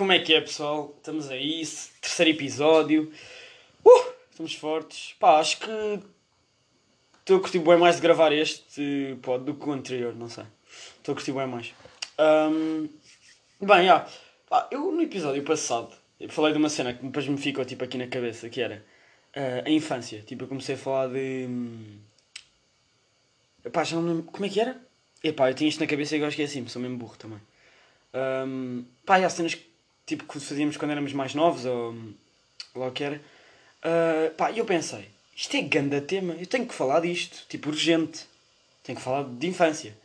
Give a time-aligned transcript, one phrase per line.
[0.00, 0.94] Como é que é, pessoal?
[0.96, 1.62] Estamos aí,
[2.00, 3.12] terceiro episódio.
[3.84, 5.14] Uh, estamos fortes.
[5.20, 6.00] Pá, acho que
[7.18, 10.44] estou a curtir bem mais de gravar este pod do que o anterior, não sei.
[10.96, 11.74] Estou a curtir bem mais.
[12.18, 12.88] Um,
[13.66, 14.06] bem, já.
[14.48, 15.94] Pá, eu no episódio passado
[16.28, 18.84] falei de uma cena que depois me ficou tipo aqui na cabeça, que era
[19.36, 20.22] uh, a infância.
[20.22, 21.46] Tipo, eu comecei a falar de.
[21.48, 21.98] Hum,
[23.64, 24.22] Epá, já não me.
[24.22, 24.80] Como é que era?
[25.22, 27.40] Epá, eu tinha isto na cabeça e é assim, sou mesmo burro também.
[28.14, 29.66] Um, pá, e há cenas que,
[30.06, 31.94] tipo, que fazíamos quando éramos mais novos, ou
[32.74, 33.20] lá o que era.
[33.84, 37.68] Uh, pá, e eu pensei, isto é ganda tema, eu tenho que falar disto, tipo,
[37.68, 38.26] urgente.
[38.82, 39.96] Tenho que falar de infância.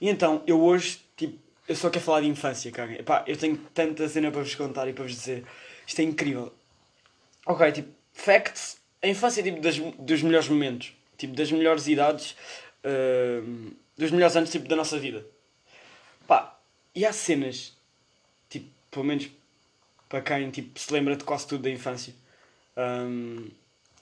[0.00, 1.38] E então, eu hoje, tipo,
[1.70, 2.94] eu só quero falar de infância, cara.
[2.94, 5.44] Epá, eu tenho tanta cena para vos contar e para vos dizer.
[5.86, 6.52] Isto é incrível.
[7.46, 8.78] Ok, tipo, facts.
[9.00, 10.92] A infância é tipo das, dos melhores momentos.
[11.16, 12.34] Tipo, das melhores idades.
[12.84, 15.24] Uh, dos melhores anos tipo, da nossa vida.
[16.26, 16.58] Pá,
[16.92, 17.76] e há cenas,
[18.48, 19.30] tipo, pelo menos
[20.08, 22.12] para quem tipo, se lembra de quase tudo da infância.
[22.76, 23.48] Um,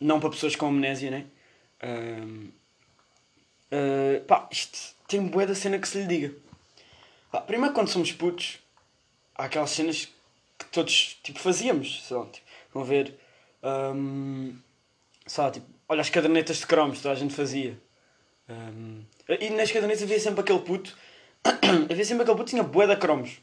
[0.00, 1.26] não para pessoas com amnésia, né?
[1.84, 2.48] Um,
[3.70, 6.47] uh, pá, isto tem boa da cena que se lhe diga.
[7.46, 8.58] Primeiro quando somos putos,
[9.34, 10.08] há aquelas cenas
[10.58, 12.04] que todos tipo, fazíamos.
[12.06, 13.14] Sei tipo, vão ver.
[13.62, 14.56] Um,
[15.52, 17.78] tipo, olha as cadernetas de cromos, toda a gente fazia.
[18.48, 19.02] Um,
[19.40, 20.96] e nas cadernetas havia sempre aquele puto.
[21.90, 23.40] havia sempre aquele puto que tinha bué de cromos.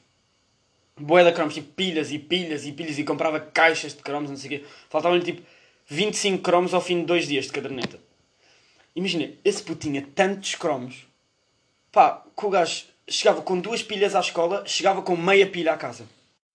[0.98, 4.38] Bué de cromos, tipo pilhas e pilhas e pilhas e comprava caixas de cromos, não
[4.38, 4.68] sei o quê.
[4.90, 5.42] Faltavam-lhe tipo
[5.88, 8.00] 25 cromos ao fim de dois dias de caderneta.
[8.96, 11.06] Imagina, esse puto tinha tantos cromos.
[11.92, 15.78] Pá, que o gajo chegava com duas pilhas à escola, chegava com meia pilha à
[15.78, 16.06] casa.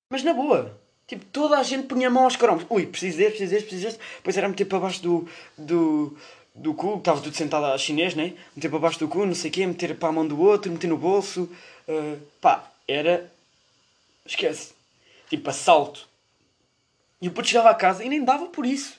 [0.08, 0.78] Mas na boa.
[1.06, 2.64] Tipo, toda a gente punha a mão aos cromos.
[2.70, 4.00] Ui, preciso deste, preciso deste, preciso deste.
[4.16, 6.16] Depois era meter para baixo do, do,
[6.54, 8.34] do cu, estava tudo sentado a chinês, né?
[8.54, 10.70] Meter para baixo do cu, não sei o quê, meter para a mão do outro,
[10.70, 11.50] meter no bolso.
[11.88, 13.30] Uh, pá, era.
[14.24, 14.72] Esquece.
[15.28, 16.08] Tipo, assalto.
[17.20, 18.98] E o puto chegava a casa e nem dava por isso.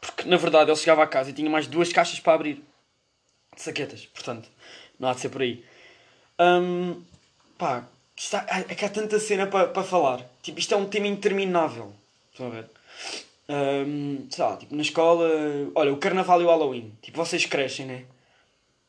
[0.00, 2.62] Porque, na verdade, ele chegava a casa e tinha mais duas caixas para abrir.
[3.54, 4.48] De saquetas, portanto.
[4.98, 5.64] Não há de ser por aí.
[6.40, 7.02] Um,
[7.56, 7.84] pá,
[8.16, 10.24] está, é que há tanta cena para pa falar.
[10.42, 11.92] Tipo, isto é um tema interminável.
[12.30, 12.66] Estão a ver?
[13.48, 15.28] Um, sei lá, tipo, na escola.
[15.74, 16.92] Olha, o carnaval e o Halloween.
[17.02, 18.04] Tipo, vocês crescem, né?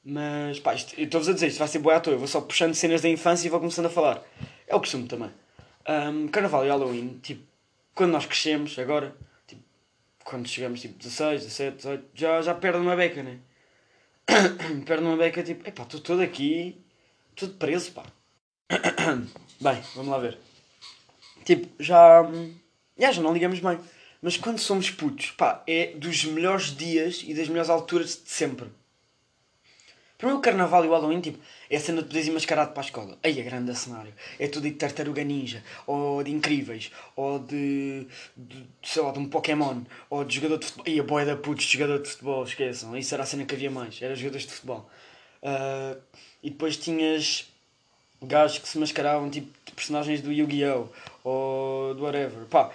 [0.04, 2.14] Mas, pá, isto, eu estou-vos a dizer, isto vai ser boa à toa.
[2.14, 4.24] Eu vou só puxando cenas da infância e vou começando a falar.
[4.68, 5.32] É o costume também.
[5.88, 7.44] Um, carnaval e Halloween, tipo,
[7.96, 9.16] quando nós crescemos, agora,
[9.48, 9.62] tipo,
[10.24, 13.40] quando chegamos, tipo, 16, 17, 18, já, já perde uma beca, né?
[14.86, 16.80] perde uma beca, tipo, epá, estou todo aqui,
[17.40, 18.04] tudo preso, pá.
[19.62, 20.38] Bem, vamos lá ver.
[21.46, 22.24] Tipo, já.
[22.98, 23.80] Já, já não ligamos bem.
[24.22, 28.68] Mas quando somos putos, pá, é dos melhores dias e das melhores alturas de sempre.
[30.18, 31.40] Primeiro o carnaval e o Halloween, tipo,
[31.70, 33.18] é a cena de poderes ir mascarado para a escola.
[33.24, 34.14] Aí é grande cenário.
[34.38, 38.06] É tudo de tartaruga ninja, ou de incríveis, ou de,
[38.36, 40.86] de sei lá, de um Pokémon, ou de jogador de futebol.
[40.86, 42.98] Aí a boia da putos de jogador de futebol, esqueçam.
[42.98, 44.90] Isso era a cena que havia mais, era jogadores de futebol.
[45.42, 46.00] Uh,
[46.44, 47.48] e depois tinhas
[48.22, 50.88] gajos que se mascaravam, tipo, de personagens do Yu-Gi-Oh!
[51.24, 52.46] ou do whatever.
[52.46, 52.74] Pá,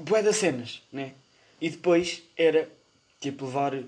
[0.00, 1.12] bué das cenas, né?
[1.60, 2.68] E depois era,
[3.20, 3.82] tipo, levar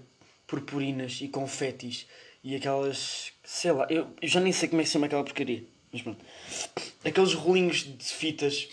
[0.47, 2.07] purpurinas e confetis
[2.45, 5.25] e aquelas, sei lá, eu, eu já nem sei como é que se chama aquela
[5.25, 6.23] porcaria, mas pronto.
[7.03, 8.69] Aqueles rolinhos de fitas,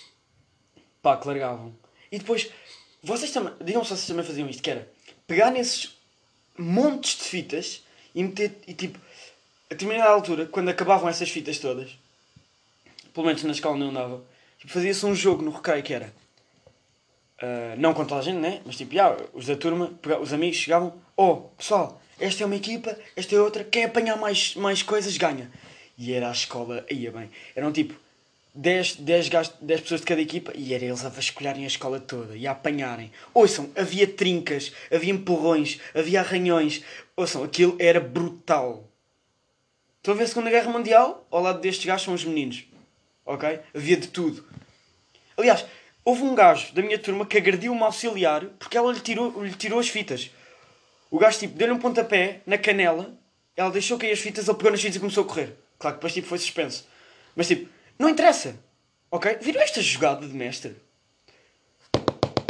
[1.01, 1.74] pá, que largavam.
[2.12, 2.50] E depois,
[3.01, 4.91] vocês também, digam se vocês também faziam isto, que era
[5.25, 5.97] pegar nesses
[6.57, 7.81] montes de fitas
[8.13, 9.00] e meter, e tipo,
[9.71, 11.97] a determinada altura, quando acabavam essas fitas todas,
[13.13, 14.21] pelo menos na escola não andava,
[14.59, 16.13] tipo, fazia-se um jogo no recreio que era
[17.41, 18.61] Uh, não com toda a gente, né?
[18.63, 22.95] Mas tipo, yeah, os da turma, os amigos chegavam, oh pessoal, esta é uma equipa,
[23.15, 25.51] esta é outra, quem apanhar mais, mais coisas ganha.
[25.97, 27.95] E era a escola, ia bem, eram tipo
[28.53, 32.38] 10, 10, 10 pessoas de cada equipa e era eles a vasculharem a escola toda
[32.38, 33.12] e a apanharem.
[33.33, 36.83] Ouçam, havia trincas, havia empurrões, havia arranhões.
[37.17, 38.90] Ouçam, aquilo era brutal.
[40.01, 41.25] Estão a ver a Segunda Guerra Mundial?
[41.31, 42.65] Ao lado destes gajos são os meninos.
[43.25, 43.59] Ok?
[43.74, 44.44] Havia de tudo.
[45.38, 45.65] Aliás,
[46.03, 49.53] Houve um gajo da minha turma que agrediu uma auxiliar porque ela lhe tirou, lhe
[49.53, 50.31] tirou as fitas.
[51.12, 53.15] O gajo tipo, deu-lhe um pontapé na canela,
[53.56, 55.56] ela deixou cair as fitas, ele pegou nas fitas e começou a correr.
[55.77, 56.88] Claro que depois tipo, foi suspenso.
[57.36, 57.69] Mas tipo,
[58.00, 58.57] não interessa.
[59.12, 59.38] Ok?
[59.42, 60.75] Viram esta jogada de mestre?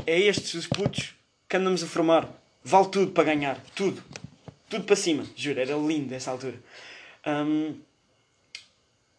[0.07, 1.13] É estes os putos
[1.49, 2.29] que andamos a formar.
[2.63, 3.59] Vale tudo para ganhar.
[3.75, 4.01] Tudo.
[4.69, 5.25] Tudo para cima.
[5.35, 6.57] Juro, era lindo essa altura.
[7.25, 7.79] Um,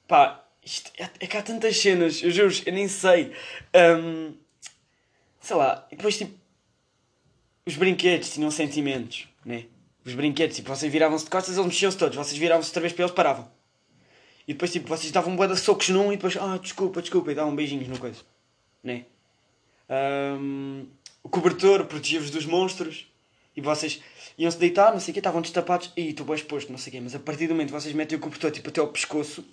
[0.08, 3.32] pá, Isto, é, é que há tantas cenas, eu juro, eu nem sei.
[3.74, 4.34] Um,
[5.40, 6.40] sei lá, e depois tipo.
[7.64, 9.66] Os brinquedos tinham sentimentos, né?
[10.04, 13.04] Os brinquedos, tipo, vocês viravam-se de costas, eles mexiam-se todos, vocês viravam-se outra vez para
[13.04, 13.48] eles, paravam.
[14.48, 17.36] E depois, tipo, vocês davam boa de socos num e depois, ah, desculpa, desculpa, e
[17.36, 18.20] davam beijinhos no coisa,
[18.82, 19.04] né?
[19.88, 20.88] Um,
[21.22, 23.06] o cobertor protegia-vos dos monstros
[23.56, 24.00] e vocês
[24.38, 25.92] iam-se deitar, não sei o quê, estavam destapados.
[25.96, 27.94] E estou bem exposto, não sei o quê, mas a partir do momento que vocês
[27.94, 29.44] metem o cobertor tipo até ao pescoço,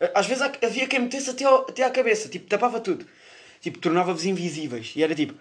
[0.00, 3.06] eh, às vezes havia quem metesse até, ao, até à cabeça, tipo, tapava tudo,
[3.60, 4.92] tipo, tornava-vos invisíveis.
[4.96, 5.34] E era tipo,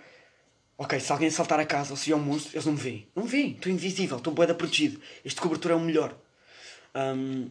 [0.78, 3.08] ok, se alguém saltar a casa ou se vier um monstro, eles não me veem,
[3.16, 6.16] não me veem, estou invisível, estou boeda protegido, este cobertor é o melhor.
[6.96, 7.50] Um,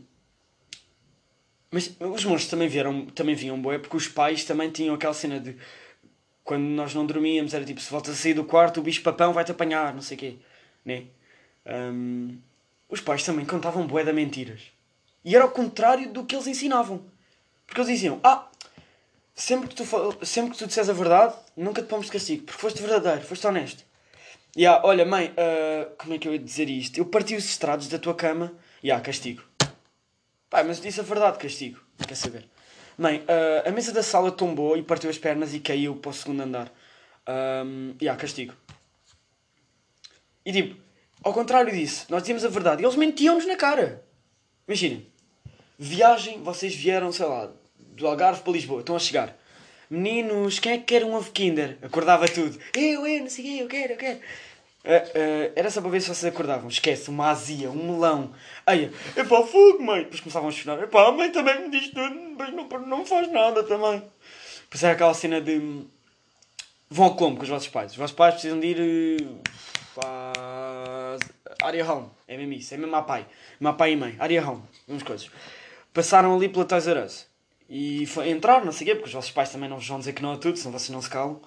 [1.70, 5.40] mas os monstros também vieram, também vinham boé porque os pais também tinham aquela cena
[5.40, 5.56] de
[6.44, 9.32] quando nós não dormíamos, era tipo, se voltas a sair do quarto, o bicho papão
[9.32, 10.36] vai-te apanhar, não sei o quê.
[10.84, 11.04] Né?
[11.66, 12.38] Um,
[12.88, 14.60] os pais também contavam bué de mentiras.
[15.24, 17.02] E era ao contrário do que eles ensinavam.
[17.66, 18.46] Porque eles diziam, ah,
[19.34, 19.84] sempre que tu,
[20.24, 23.46] sempre que tu disseres a verdade, nunca te pomos de castigo, porque foste verdadeiro, foste
[23.46, 23.82] honesto.
[24.54, 26.98] E ah, olha mãe, uh, como é que eu ia dizer isto?
[26.98, 28.52] Eu parti os estrados da tua cama,
[28.82, 29.42] e ah, castigo.
[30.50, 31.80] Pai, mas disse a verdade, castigo.
[32.06, 32.53] Quer saber?
[32.96, 36.14] Mãe, uh, a mesa da sala tombou e partiu as pernas e caiu para o
[36.14, 36.72] segundo andar.
[37.26, 38.54] Um, e há castigo.
[40.44, 40.76] E tipo,
[41.22, 44.04] ao contrário disso, nós dizíamos a verdade e eles mentiam-nos na cara.
[44.68, 45.06] Imaginem,
[45.78, 49.36] viagem, vocês vieram, sei lá, do Algarve para Lisboa, estão a chegar.
[49.90, 51.78] Meninos, quem é que quer um ovo Kinder?
[51.82, 52.58] Acordava tudo.
[52.74, 54.20] Eu, eu, não sei eu quero, eu quero.
[54.84, 56.68] Uh, uh, era só para ver se vocês acordavam.
[56.68, 58.34] Esquece, uma azia, um melão.
[58.66, 60.02] Aí, é para o fogo, mãe.
[60.02, 60.82] Depois começavam a chorar.
[60.82, 64.02] É pá, a mãe também me diz tudo, mas não, não faz nada também.
[64.64, 65.86] Depois era aquela cena de.
[66.90, 67.92] Vão a como com os vossos pais?
[67.92, 69.22] Os vossos pais precisam de ir.
[69.96, 71.18] Uh,
[71.62, 72.10] área home.
[72.28, 72.74] É mesmo isso.
[72.74, 73.26] É mesmo a pai.
[73.58, 74.16] Meu pai e mãe.
[74.18, 74.62] Área home.
[74.86, 75.30] Vamos coisas.
[75.94, 77.26] Passaram ali pela Toys R Us.
[77.70, 79.98] E foi entrar, não sei o quê, porque os vossos pais também não vos vão
[79.98, 81.40] dizer que não a tudo, senão vocês não se calam.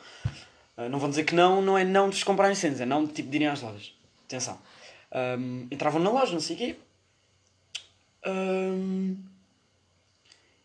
[0.78, 3.14] Uh, não vão dizer que não, não é não de comprarem cenas, é não de
[3.14, 3.94] tipo de irem às lojas.
[4.26, 4.60] Atenção.
[5.12, 6.76] Um, entravam na loja, não sei o quê.
[8.26, 9.18] Um,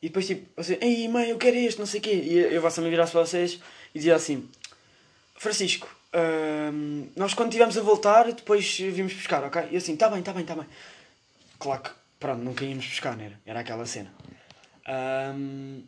[0.02, 2.12] e depois tipo, assim, ei mãe, eu quero este, não sei o quê.
[2.12, 3.60] E eu vossa mãe virasse para vocês
[3.94, 4.48] e dizia assim:
[5.36, 9.68] Francisco, um, nós quando estivemos a voltar, depois vimos buscar, ok?
[9.70, 10.66] E assim, tá bem, tá bem, tá bem.
[11.58, 13.40] Claro que, pronto, nunca íamos buscar, não era?
[13.46, 14.12] Era aquela cena.
[14.88, 15.82] Um,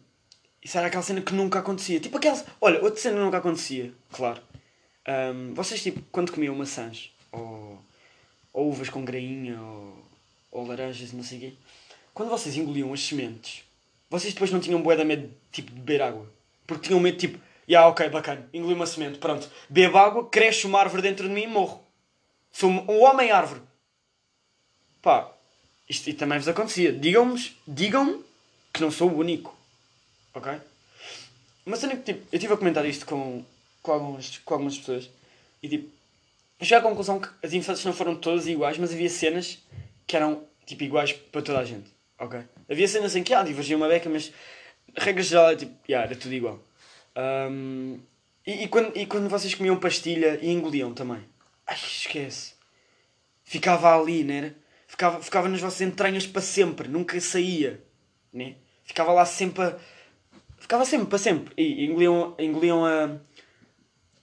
[0.64, 2.00] isso era aquela cena que nunca acontecia.
[2.00, 2.42] Tipo aquela.
[2.60, 4.40] Olha, outra cena nunca acontecia, claro.
[5.06, 7.78] Um, vocês, tipo, quando comiam maçãs, ou,
[8.52, 9.98] ou uvas com grainha, ou,
[10.50, 11.52] ou laranjas, não sei o quê,
[12.14, 13.62] quando vocês engoliam as sementes,
[14.08, 16.32] vocês depois não tinham bué da medo tipo, de beber água.
[16.66, 17.36] Porque tinham medo, tipo,
[17.68, 21.34] ya, yeah, ok, bacana, engoli uma semente, pronto, bebo água, cresce uma árvore dentro de
[21.34, 21.84] mim e morro.
[22.50, 23.60] Sou um homem-árvore.
[25.02, 25.30] Pá,
[25.86, 26.92] isto também vos acontecia.
[26.92, 28.22] Digam-me digam
[28.72, 29.53] que não sou o único.
[30.34, 30.52] Ok?
[31.64, 33.44] Mas cena que, tipo, eu estive a comentar isto com,
[33.82, 35.08] com, algumas, com algumas pessoas
[35.62, 35.88] e tipo,
[36.60, 39.58] cheguei à conclusão que as infâncias não foram todas iguais, mas havia cenas
[40.06, 41.90] que eram tipo iguais para toda a gente.
[42.18, 42.40] Ok?
[42.70, 44.32] Havia cenas em que ah, divergia uma beca, mas
[44.96, 46.60] regra geral é tipo, yeah, era tudo igual.
[47.16, 47.98] Um,
[48.46, 51.24] e, e, quando, e quando vocês comiam pastilha e engoliam também?
[51.66, 52.54] Ai, esquece.
[53.42, 54.54] Ficava ali, né?
[54.86, 57.82] Ficava, ficava nas vossas entranhas para sempre, nunca saía,
[58.32, 58.56] né?
[58.84, 59.78] Ficava lá sempre a
[60.64, 61.52] Ficava sempre, para sempre.
[61.58, 63.18] E engoliam, engoliam a,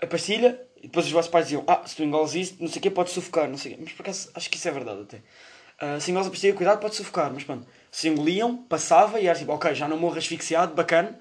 [0.01, 2.79] a pastilha e depois os vossos pais diziam: Ah, se tu engoles isso, não sei
[2.79, 3.47] o que, pode sufocar.
[3.47, 5.17] Não sei Mas por acaso acho que isso é verdade até.
[5.17, 7.31] Uh, se engoles a pastilha, cuidado, pode sufocar.
[7.31, 11.19] Mas pronto, se engoliam, passava e era tipo: Ok, já não morro asfixiado, bacana.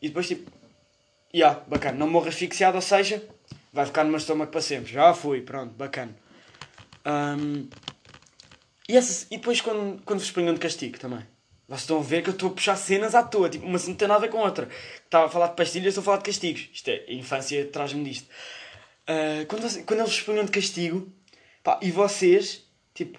[0.00, 0.50] E depois tipo:
[1.34, 3.22] Yeah, bacana, não morro asfixiado, ou seja,
[3.70, 4.90] vai ficar no meu estômago para sempre.
[4.90, 6.16] Já fui, pronto, bacana.
[7.04, 7.68] Um,
[8.88, 11.33] e, e depois quando, quando vos punham de castigo também.
[11.66, 13.48] Vocês estão a ver que eu estou a puxar cenas à toa.
[13.48, 14.68] Tipo, uma não tem nada a ver com outra.
[15.04, 16.68] Estava a falar de pastilhas, estou a falar de castigos.
[16.72, 18.28] Isto é, a infância traz-me disto.
[19.08, 21.10] Uh, quando, quando eles punham de castigo,
[21.62, 23.18] pá, e vocês, tipo,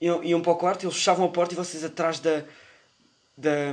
[0.00, 2.44] iam, iam para o quarto, eles fechavam a porta e vocês atrás da,
[3.36, 3.72] da,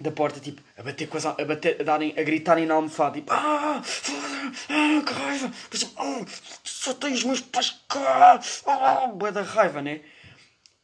[0.00, 3.16] da porta, tipo, a bater com as, a, bater, a, darem, a gritarem na almofada,
[3.16, 5.52] tipo, ah, ah que raiva,
[5.96, 6.24] ah,
[6.64, 10.00] só tens os meus pais cá, ah, boa da raiva, né?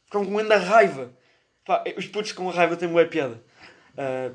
[0.05, 1.11] Ficam com muita raiva.
[1.67, 3.43] Pá, os putos com raiva têm boa piada.
[3.97, 4.33] Uh,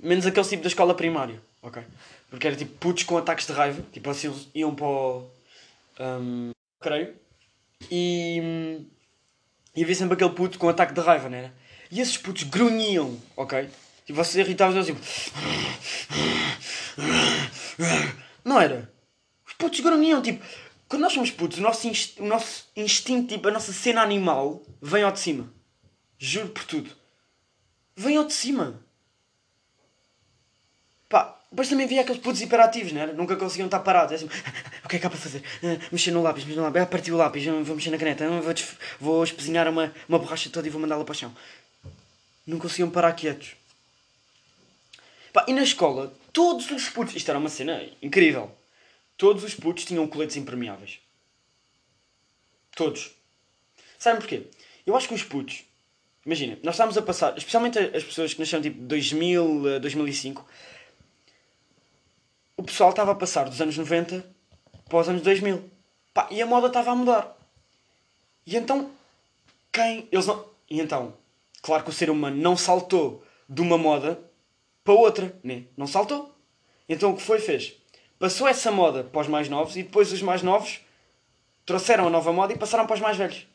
[0.00, 1.82] menos aquele tipo da escola primária, ok?
[2.30, 5.30] Porque era tipo putos com ataques de raiva, tipo assim iam para o.
[6.00, 7.14] Um, creio.
[7.90, 8.80] E.
[9.76, 11.52] E havia sempre aquele puto com ataque de raiva, não era?
[11.90, 13.68] E esses putos grunhiam, ok?
[14.06, 14.96] Tipo, vocês irritavam assim.
[18.42, 18.90] Não era?
[19.46, 20.42] Os putos grunhiam, tipo.
[20.88, 21.86] Quando nós somos putos, o nosso,
[22.18, 25.57] o nosso instinto, tipo, a nossa cena animal, vem ao de cima.
[26.18, 26.90] Juro por tudo.
[27.96, 28.82] Vem ao de cima.
[31.50, 33.12] depois também havia aqueles putos hiperativos, não era?
[33.12, 34.12] Nunca conseguiam estar parados.
[34.12, 34.26] É assim,
[34.84, 35.42] o que é que há para fazer?
[35.62, 36.82] Ah, mexer no lápis, mexer no lápis.
[36.82, 38.24] Ah, partiu o lápis, vou mexer na caneta.
[38.26, 38.54] Ah, vou,
[39.00, 41.34] vou espezinhar uma, uma borracha toda e vou mandá-la para o chão.
[42.46, 43.56] Não conseguiam parar quietos.
[45.32, 47.14] Pá, e na escola, todos os putos...
[47.14, 48.50] Isto era uma cena incrível.
[49.16, 50.98] Todos os putos tinham coletes impermeáveis.
[52.74, 53.10] Todos.
[53.98, 54.46] Sabem porquê?
[54.86, 55.67] Eu acho que os putos...
[56.26, 57.36] Imagina, nós estávamos a passar...
[57.36, 60.44] Especialmente as pessoas que nasceram tipo 2000 a 2005
[62.58, 64.24] o pessoal estava a passar dos anos 90
[64.88, 65.70] para os anos 2000.
[66.12, 67.38] Pá, e a moda estava a mudar.
[68.44, 68.90] E então,
[69.72, 70.08] quem.
[70.10, 70.44] Eles não.
[70.68, 71.14] E então,
[71.62, 74.20] claro que o ser humano não saltou de uma moda
[74.82, 75.64] para outra, né?
[75.76, 76.34] Não saltou.
[76.88, 77.74] Então o que foi, fez?
[78.18, 80.80] Passou essa moda para os mais novos e depois os mais novos
[81.64, 83.46] trouxeram a nova moda e passaram para os mais velhos.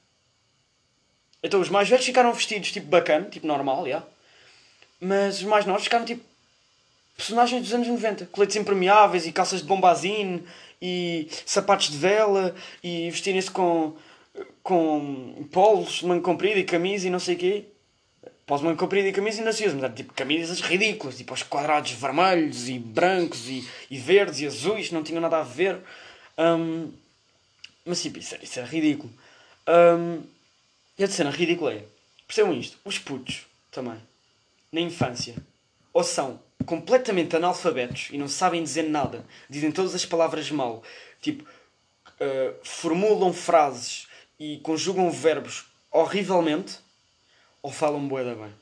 [1.43, 4.01] Então os mais velhos ficaram vestidos tipo bacana, tipo normal, já.
[5.00, 6.23] Mas os mais novos ficaram tipo
[7.17, 8.27] personagens dos anos 90.
[8.27, 10.43] Coletes impermeáveis e calças de bombazine
[10.81, 13.93] e sapatos de vela e vestirem-se com,
[14.63, 17.65] com polos de manga comprida e camisa e não sei o quê.
[18.45, 21.43] De manga comprida e camisa e não sei mas eram tipo camisas ridículas, tipo aos
[21.43, 25.79] quadrados vermelhos e brancos e, e verdes e azuis, não tinham nada a ver.
[26.38, 26.91] Um,
[27.85, 29.12] mas tipo, isso, isso era ridículo.
[29.67, 30.23] Um,
[30.97, 31.85] e a cena ridícula é,
[32.27, 33.97] percebam isto, os putos também,
[34.71, 35.35] na infância,
[35.91, 40.83] ou são completamente analfabetos e não sabem dizer nada, dizem todas as palavras mal,
[41.21, 44.07] tipo, uh, formulam frases
[44.39, 46.79] e conjugam verbos horrivelmente,
[47.62, 48.53] ou falam boeda bem.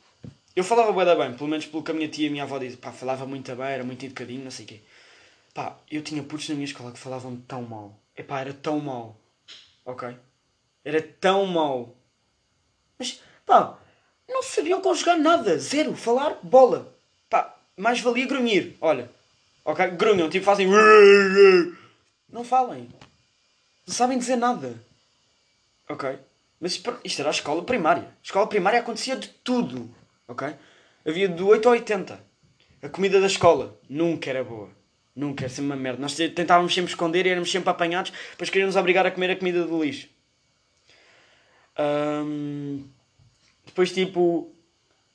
[0.55, 2.59] Eu falava boeda bem, pelo menos pelo que a minha tia e a minha avó
[2.59, 4.81] dizem, pá, falava muito bem, era muito educadinho, não sei o quê.
[5.53, 7.97] Pá, eu tinha putos na minha escola que falavam tão mal.
[8.15, 9.17] Epá, era tão mal.
[9.85, 10.15] Ok?
[10.83, 11.95] Era tão mal.
[13.01, 13.79] Mas, pá,
[14.29, 15.57] não sabiam conjugar nada.
[15.57, 15.95] Zero.
[15.95, 17.01] Falar, bola
[17.81, 18.75] mais valia grunhir.
[18.79, 19.09] Olha,
[19.65, 19.87] ok?
[19.91, 20.67] Grunham, tipo fazem.
[22.29, 22.87] Não falem.
[23.87, 24.75] Não sabem dizer nada.
[25.89, 26.17] Ok?
[26.59, 28.03] Mas isto era a escola primária.
[28.03, 29.89] A escola primária acontecia de tudo.
[30.27, 30.47] Ok?
[31.05, 32.19] Havia de 8 a 80.
[32.83, 34.69] A comida da escola nunca era boa.
[35.15, 35.99] Nunca, era sempre uma merda.
[35.99, 39.35] Nós tentávamos sempre esconder e éramos sempre apanhados, depois queriam nos obrigar a comer a
[39.35, 40.07] comida do lixo.
[41.77, 42.83] Um,
[43.65, 44.51] depois, tipo,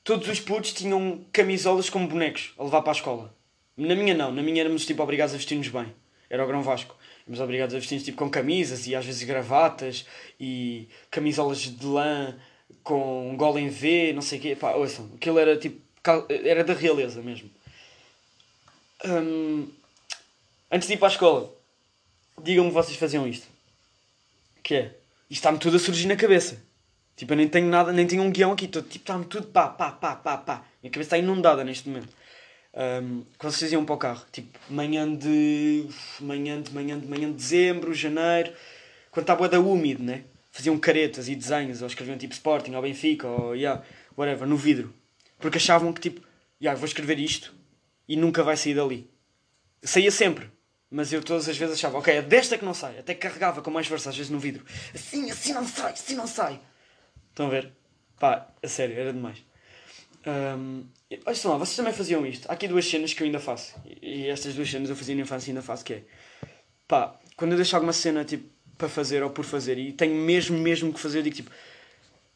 [0.02, 3.34] todos os putos tinham camisolas como bonecos a levar para a escola.
[3.76, 5.92] Na minha não, na minha éramos tipo obrigados a vestir-nos bem.
[6.30, 6.96] Era o Grão Vasco.
[7.26, 10.06] Éramos obrigados a vestir-nos tipo com camisas e às vezes gravatas
[10.40, 12.34] e camisolas de lã
[12.82, 14.56] com um gol em V, não sei o quê.
[14.56, 15.80] Pá, ouçam, aquilo era tipo.
[16.28, 17.50] era da realeza mesmo.
[19.04, 19.68] Hum,
[20.70, 21.54] antes de ir para a escola,
[22.42, 23.46] digam-me vocês faziam isto.
[24.62, 24.94] Que é?
[25.28, 26.62] Está-me tudo a surgir na cabeça.
[27.16, 28.68] Tipo, eu nem tenho nada, nem tenho um guião aqui.
[28.68, 30.64] Tô, tipo, está-me tudo pá, pá, pá, pá, pá.
[30.82, 32.14] Minha cabeça está inundada neste momento.
[32.74, 35.88] Um, quando vocês iam para o carro, tipo, manhã de.
[36.20, 38.52] manhã de, manhã de, manhã de dezembro, janeiro,
[39.10, 40.24] quando estava da úmido, né?
[40.52, 43.82] Faziam caretas e desenhos, ou escreviam tipo Sporting, ou Benfica, ou yeah,
[44.16, 44.94] whatever, no vidro.
[45.38, 46.20] Porque achavam que tipo,
[46.60, 47.54] yeah, vou escrever isto
[48.06, 49.10] e nunca vai sair dali.
[49.82, 50.50] Saía sempre,
[50.90, 52.98] mas eu todas as vezes achava, ok, é desta que não sai.
[52.98, 54.64] Até carregava com mais força às vezes no vidro.
[54.94, 56.60] Assim, assim não sai, assim não sai.
[57.30, 57.72] Estão a ver?
[58.18, 59.44] Pá, a sério, era demais.
[60.26, 60.84] Um,
[61.24, 62.50] olha lá, vocês também faziam isto.
[62.50, 63.74] Há aqui duas cenas que eu ainda faço.
[64.02, 66.02] E estas duas cenas eu fazia na infância e ainda faço, que é...
[66.88, 70.58] Pá, quando eu deixo alguma cena, tipo, para fazer ou por fazer, e tenho mesmo,
[70.58, 71.50] mesmo que fazer, eu digo, tipo...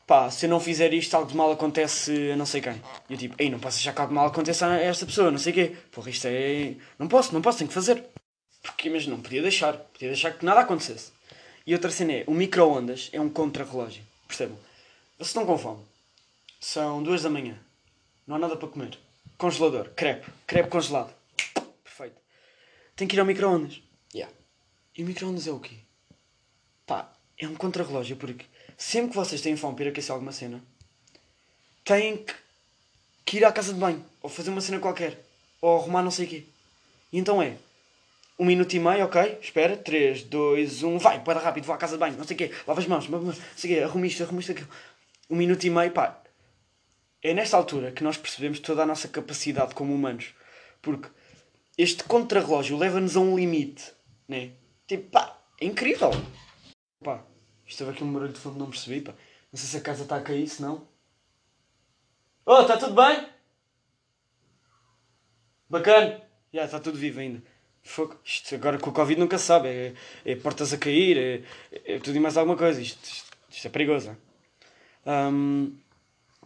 [0.07, 2.83] Pá, se eu não fizer isto, algo de mal acontece a não sei quem.
[3.09, 5.31] E eu, tipo, ei, não posso deixar que algo de mal aconteça a esta pessoa,
[5.31, 5.77] não sei o quê.
[5.93, 6.75] Porra, isto é...
[6.99, 8.05] Não posso, não posso, tenho que fazer.
[8.63, 9.77] Porque, mas não podia deixar.
[9.77, 11.13] Podia deixar que nada acontecesse.
[11.67, 14.03] E outra cena é, o micro-ondas é um contra-relógio.
[14.27, 14.59] Percebam?
[15.17, 15.85] Vocês estão com fome.
[16.61, 17.59] São duas da manhã.
[18.27, 18.99] Não há nada para comer.
[19.37, 19.91] Congelador.
[19.91, 20.31] Crepe.
[20.47, 21.15] Crepe congelado.
[21.85, 22.17] Perfeito.
[22.97, 23.81] Tem que ir ao micro-ondas.
[24.15, 24.35] Yeah.
[24.97, 25.77] E o micro-ondas é o quê?
[26.87, 28.45] Pá, é um contrarrelógio porque
[28.77, 30.63] sempre que vocês têm fome para aquecer alguma cena,
[31.85, 32.35] têm que,
[33.25, 34.05] que ir à casa de banho.
[34.23, 35.25] Ou fazer uma cena qualquer.
[35.61, 36.45] Ou arrumar não sei o quê.
[37.13, 37.57] E então é
[38.41, 39.39] um minuto e meio, ok?
[39.43, 42.39] Espera, 3, 2, 1, vai, para rápido, vou à casa de banho, não sei o
[42.39, 44.69] quê, lava as mãos, não sei o quê, arrumo isto, arrumo isto, aquilo
[45.29, 46.21] um minuto e meio, pá.
[47.23, 50.35] É nesta altura que nós percebemos toda a nossa capacidade como humanos.
[50.83, 51.09] Porque
[51.79, 53.93] este contrarrelógio leva-nos a um limite,
[54.27, 54.53] né?
[54.87, 56.11] Tipo, pá, é incrível.
[57.05, 57.23] Pá,
[57.65, 59.13] isto aqui um barulho de fundo, não percebi, pá.
[59.53, 60.89] Não sei se a casa está a cair, se não.
[62.45, 63.29] Oh, está tudo bem?
[65.69, 66.23] Bacana.
[66.53, 67.43] Já, está tudo vivo ainda.
[67.83, 68.17] Fogo.
[68.25, 69.69] Isto agora com o Covid nunca se sabe.
[69.69, 69.95] É,
[70.25, 71.43] é portas a cair, é,
[71.95, 72.81] é tudo e mais alguma coisa.
[72.81, 74.17] Isto, isto, isto é perigoso.
[75.07, 75.77] Um,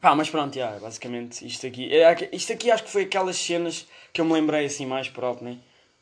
[0.01, 1.93] pá, mas pronto, yeah, basicamente isto aqui.
[1.93, 5.43] É, isto aqui acho que foi aquelas cenas que eu me lembrei assim mais por
[5.43, 5.59] né?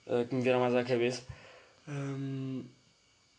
[0.07, 1.23] Uh, que me vieram mais à cabeça.
[1.89, 2.65] Um,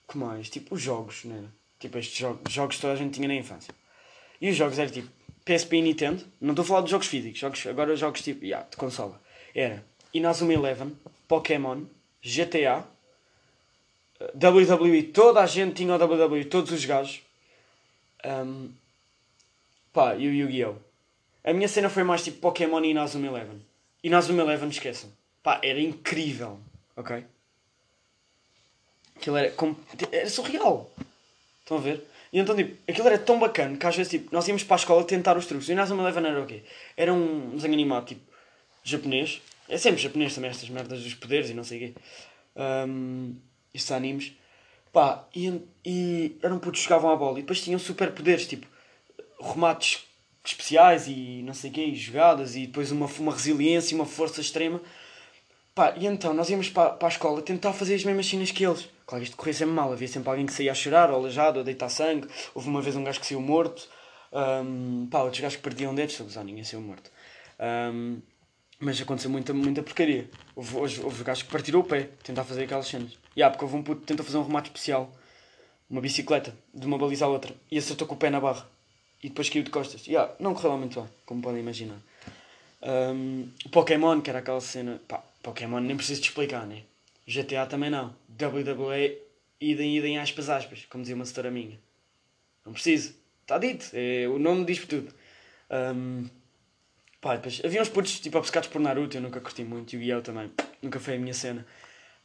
[0.07, 0.50] que mais?
[0.50, 1.43] Tipo, os jogos, né?
[1.79, 3.73] Tipo, estes jogos, jogos que toda a gente tinha na infância.
[4.39, 5.09] E os jogos eram tipo
[5.45, 6.25] PSP e Nintendo.
[6.39, 9.21] Não estou a falar de jogos físicos, jogos, agora jogos tipo, yeah, de consola.
[9.53, 10.95] Era Inazuma Eleven,
[11.27, 11.84] Pokémon,
[12.22, 12.86] GTA,
[14.36, 17.22] WWE, toda a gente tinha o WWE, todos os gajos.
[18.25, 18.70] Um,
[19.92, 20.75] pá, e o Yu-Gi-Oh!
[21.44, 23.62] A minha cena foi mais tipo Pokémon e Inazuma Eleven.
[24.01, 25.12] Inazuma Eleven, esqueçam.
[25.42, 26.58] Pá, era incrível,
[26.96, 27.25] ok?
[29.18, 29.53] Aquilo era,
[30.12, 30.89] era surreal.
[31.62, 32.08] Estão a ver?
[32.32, 34.80] E então, tipo, aquilo era tão bacana que às vezes, tipo, nós íamos para a
[34.80, 35.68] escola tentar os truques.
[35.68, 36.63] O Inazuma Eleven era o quê?
[36.96, 38.22] Era um desenho animado, tipo,
[38.84, 39.42] japonês.
[39.74, 41.96] É sempre japonês também, estas merdas dos poderes e não sei o quê.
[42.56, 43.36] Um,
[43.74, 44.34] estes animes.
[44.92, 48.68] Pá, e, e eram putos que jogavam a bola e depois tinham super poderes, tipo,
[49.42, 50.06] remates
[50.46, 54.06] especiais e não sei o quê, e jogadas e depois uma, uma resiliência e uma
[54.06, 54.80] força extrema.
[55.74, 58.88] Pá, e então nós íamos para, a escola tentar fazer as mesmas cenas que eles.
[59.08, 61.58] Claro que isto corria sempre mal, havia sempre alguém que saía a chorar, ou aleijado,
[61.58, 62.27] ou a deitar sangue.
[62.53, 63.89] Houve uma vez um gajo que saiu morto.
[64.32, 67.10] Um, pá, outros gajos que perdiam dedos, usar, ninguém saiu morto.
[67.60, 68.22] Um,
[68.80, 70.30] mas aconteceu muita, muita porcaria.
[70.56, 73.13] Houve, houve, houve que partiram o pé, tentar fazer aquelas cenas.
[73.36, 75.12] E yeah, porque houve um puto que tentou fazer um remate especial.
[75.89, 77.53] Uma bicicleta, de uma baliza à outra.
[77.72, 78.68] E acertou com o pé na barra.
[79.22, 80.06] E depois caiu de costas.
[80.06, 81.98] Yeah, não correu muito bem, como podem imaginar.
[82.82, 85.00] Um, Pokémon, que era aquela cena.
[85.08, 86.84] Pá, Pokémon nem preciso te explicar, né?
[87.25, 88.13] GTA também não.
[88.30, 89.18] WWE,
[89.62, 90.86] idem, idem, aspas, aspas.
[90.89, 91.80] Como dizia uma setora minha.
[92.65, 93.15] Não preciso.
[93.42, 93.89] Está dito.
[93.94, 95.13] É, o nome diz tudo.
[95.72, 96.27] Um,
[97.24, 100.00] Pá, depois havia uns putos tipo obcecados por Naruto, eu nunca curti muito, e o
[100.01, 100.51] Guiao também,
[100.82, 101.65] nunca foi a minha cena.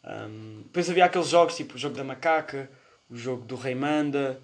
[0.04, 2.68] Um, depois havia aqueles jogos tipo o jogo da macaca,
[3.08, 4.42] o jogo do Rei Manda,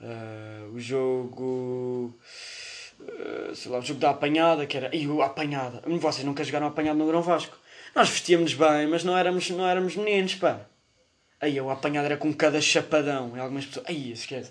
[0.00, 2.18] uh, o jogo.
[2.98, 4.96] Uh, sei lá, o jogo da apanhada, que era.
[4.96, 5.82] Ih, a apanhada!
[5.86, 7.58] Vocês nunca jogaram apanhada no Grão Vasco?
[7.94, 10.62] Nós vestíamos bem, mas não éramos, não éramos meninos, pá.
[11.38, 13.36] Aí, o apanhada era com cada chapadão.
[13.36, 13.84] E algumas pessoas.
[13.86, 14.50] Aí, esquece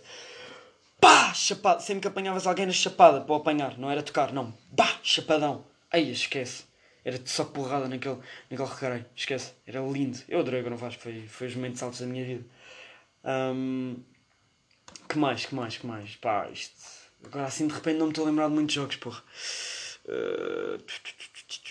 [0.99, 1.79] pá, chapada.
[1.79, 5.65] Sempre que apanhavas alguém na chapada para o apanhar, não era tocar, não, pá, chapadão.
[5.91, 6.63] Aí, esquece.
[7.03, 9.53] Era só porrada naquele, naquele recreio, esquece.
[9.65, 10.19] Era lindo.
[10.27, 12.45] Eu adorei o Vasco, foi, foi os momentos altos da minha vida.
[13.23, 13.97] Um,
[15.07, 16.15] que mais, que mais, que mais?
[16.17, 16.75] Pá, isto.
[17.25, 19.23] Agora assim de repente não me estou a lembrar de muitos jogos, porra.
[20.05, 20.81] Uh,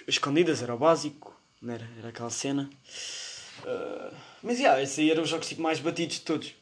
[0.07, 1.89] escondidas era o básico, não era?
[1.99, 2.69] Era aquela cena.
[3.63, 6.55] Uh, mas, yeah, esse aí eram os jogos tipo, mais batidos de todos.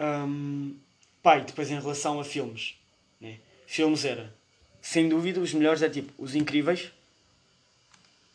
[0.00, 0.76] Um,
[1.24, 2.78] Pai, depois em relação a filmes,
[3.18, 3.40] né?
[3.66, 4.30] filmes era,
[4.82, 6.92] sem dúvida, os melhores é tipo Os Incríveis,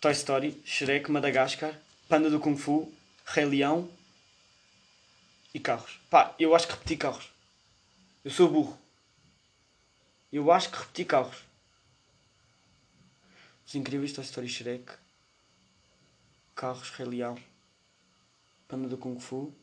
[0.01, 2.91] Toy Story, Shrek, Madagascar, Panda do Kung Fu,
[3.27, 3.87] Rei Leão
[5.53, 5.99] e Carros.
[6.09, 7.29] Pá, eu acho que repeti Carros.
[8.25, 8.75] Eu sou burro.
[10.33, 11.43] Eu acho que repeti Carros.
[13.67, 14.93] Os Incríveis, Toy Story, Shrek,
[16.55, 17.37] Carros, Rei Leão,
[18.67, 19.53] Panda do Kung Fu,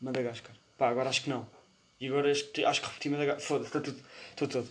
[0.00, 0.54] Madagascar.
[0.78, 1.55] Pá, agora acho que não.
[2.00, 3.46] E agora acho que repeti Madagascar.
[3.46, 4.00] Foda-se, está tudo.
[4.30, 4.68] Estou todo.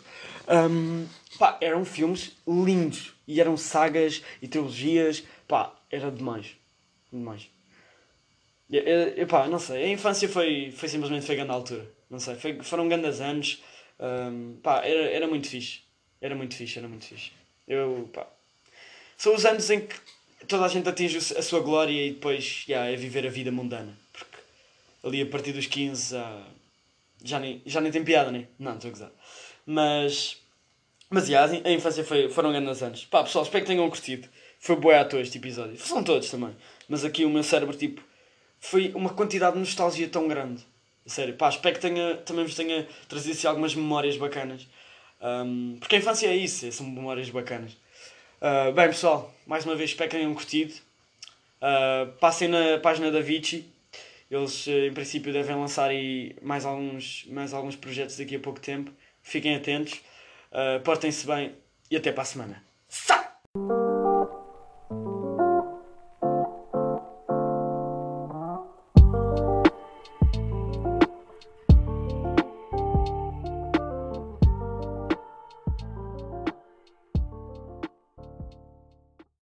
[0.47, 1.07] Um,
[1.39, 3.13] pá, eram filmes lindos.
[3.27, 5.23] E eram sagas e trilogias.
[5.47, 6.55] Pá, era demais.
[7.11, 7.49] Demais.
[8.69, 9.85] E, e, pá, não sei.
[9.85, 11.91] A infância foi, foi simplesmente foi grande altura.
[12.09, 12.35] Não sei.
[12.35, 13.63] Foi, foram grandes anos.
[13.99, 15.81] Um, pá, era, era muito fixe.
[16.21, 17.31] Era muito fixe, era muito fixe.
[17.67, 18.27] Eu, pá.
[19.17, 19.95] São os anos em que
[20.47, 23.97] toda a gente atinge a sua glória e depois, yeah, é viver a vida mundana.
[24.13, 24.37] Porque
[25.03, 26.45] ali a partir dos 15 há
[27.23, 28.47] já nem, já nem tem piada, né?
[28.59, 29.11] Não, estou a gozar.
[29.65, 30.41] Mas.
[31.09, 33.05] Mas, yeah, a infância foi, foram grandes anos.
[33.05, 34.27] Pá, pessoal, espero que tenham curtido.
[34.59, 35.77] Foi boa à toa este episódio.
[35.77, 36.55] São todos também.
[36.89, 38.01] Mas aqui o meu cérebro, tipo.
[38.59, 40.65] Foi uma quantidade de nostalgia tão grande.
[41.05, 44.67] Sério, pá, espero que tenha, também vos tenha trazido assim, algumas memórias bacanas.
[45.21, 47.73] Um, porque a infância é isso, são memórias bacanas.
[48.41, 50.73] Uh, bem, pessoal, mais uma vez espero que tenham curtido.
[51.61, 53.65] Uh, passem na página da Vici
[54.35, 58.59] eles, eh, em princípio, devem lançar aí mais alguns, mais alguns projetos daqui a pouco
[58.59, 58.91] tempo.
[59.21, 60.01] Fiquem atentos,
[60.51, 61.55] uh, portem-se bem
[61.89, 62.63] e até para a semana.